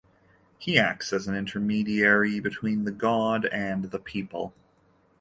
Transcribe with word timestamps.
He 0.57 0.79
acts 0.79 1.13
as 1.13 1.27
an 1.27 1.35
intermediary 1.35 2.39
between 2.39 2.85
the 2.85 2.91
god 2.91 3.45
and 3.45 3.91
the 3.91 3.99
people. 3.99 4.51